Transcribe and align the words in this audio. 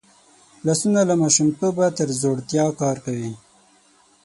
لاسونه 0.65 1.01
له 1.09 1.13
ماشومتوبه 1.21 1.85
تر 1.97 2.09
زوړتیا 2.21 2.65
کار 2.81 2.97
کوي 3.05 3.31